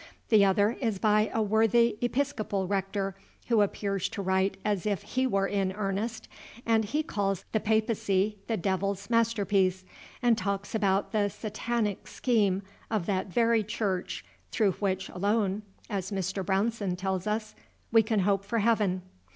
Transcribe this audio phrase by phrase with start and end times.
[0.29, 3.13] The other is by a worthy Episcopal rector,
[3.49, 6.27] who appears to write as if he were in earnest,
[6.65, 9.85] and he calls the Papacy the 'Devil's Masterpiece,'
[10.23, 16.43] and talks about the 'Satanic scheme' of that very Church 'through which alone,' as Mr.
[16.43, 17.53] Brownson tells us,
[17.91, 19.03] 'we can hope for heaven.'